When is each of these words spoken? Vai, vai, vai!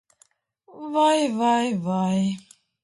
Vai, 0.95 1.19
vai, 1.41 1.65
vai! 1.87 2.21